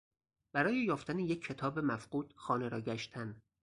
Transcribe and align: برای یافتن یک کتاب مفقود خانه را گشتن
برای 0.53 0.77
یافتن 0.77 1.19
یک 1.19 1.41
کتاب 1.45 1.79
مفقود 1.79 2.33
خانه 2.37 2.69
را 2.69 2.81
گشتن 2.81 3.41